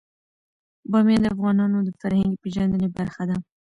[0.91, 3.37] بامیان د افغانانو د فرهنګي پیژندنې برخه ده.